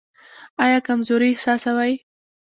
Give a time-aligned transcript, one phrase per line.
[0.63, 1.93] ایا کمزوري احساسوئ؟